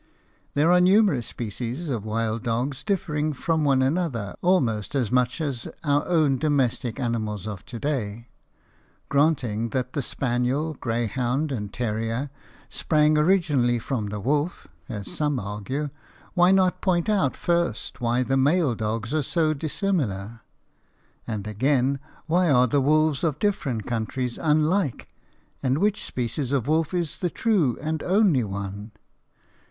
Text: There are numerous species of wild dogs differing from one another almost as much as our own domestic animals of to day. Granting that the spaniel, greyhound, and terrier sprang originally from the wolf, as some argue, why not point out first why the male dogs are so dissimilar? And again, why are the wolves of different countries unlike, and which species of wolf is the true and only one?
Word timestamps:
There 0.55 0.71
are 0.71 0.81
numerous 0.81 1.27
species 1.27 1.87
of 1.91 2.03
wild 2.05 2.41
dogs 2.41 2.83
differing 2.83 3.33
from 3.33 3.63
one 3.63 3.83
another 3.83 4.35
almost 4.41 4.95
as 4.95 5.11
much 5.11 5.39
as 5.39 5.67
our 5.83 6.07
own 6.07 6.39
domestic 6.39 6.99
animals 6.99 7.45
of 7.45 7.63
to 7.65 7.77
day. 7.77 8.27
Granting 9.09 9.69
that 9.69 9.93
the 9.93 10.01
spaniel, 10.01 10.73
greyhound, 10.73 11.51
and 11.51 11.71
terrier 11.71 12.31
sprang 12.67 13.15
originally 13.15 13.77
from 13.77 14.07
the 14.07 14.19
wolf, 14.19 14.65
as 14.89 15.07
some 15.07 15.39
argue, 15.39 15.91
why 16.33 16.49
not 16.51 16.81
point 16.81 17.07
out 17.07 17.35
first 17.37 18.01
why 18.01 18.23
the 18.23 18.37
male 18.37 18.73
dogs 18.73 19.13
are 19.13 19.21
so 19.21 19.53
dissimilar? 19.53 20.41
And 21.27 21.45
again, 21.45 21.99
why 22.25 22.49
are 22.49 22.65
the 22.65 22.81
wolves 22.81 23.23
of 23.23 23.37
different 23.37 23.85
countries 23.85 24.39
unlike, 24.39 25.09
and 25.61 25.77
which 25.77 26.03
species 26.07 26.51
of 26.51 26.67
wolf 26.67 26.91
is 26.91 27.17
the 27.17 27.29
true 27.29 27.77
and 27.79 28.01
only 28.01 28.43
one? 28.43 28.93